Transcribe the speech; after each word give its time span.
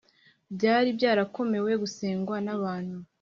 byari 0.55 0.89
byarakorewe 0.97 1.71
gusengwa 1.81 2.35
n'abantu 2.45 2.97